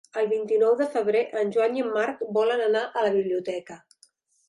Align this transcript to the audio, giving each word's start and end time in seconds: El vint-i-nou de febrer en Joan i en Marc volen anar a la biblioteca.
El 0.19 0.27
vint-i-nou 0.29 0.73
de 0.79 0.87
febrer 0.95 1.21
en 1.43 1.53
Joan 1.57 1.79
i 1.81 1.85
en 1.85 1.93
Marc 1.99 2.25
volen 2.41 2.67
anar 2.71 2.85
a 2.91 3.09
la 3.09 3.15
biblioteca. 3.21 3.83